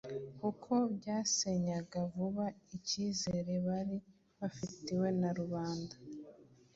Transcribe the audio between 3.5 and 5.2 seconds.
bari bafitiwe